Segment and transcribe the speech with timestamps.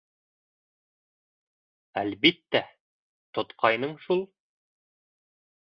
[2.03, 2.63] —Әлбиттә,
[3.39, 4.29] тотҡайның шул.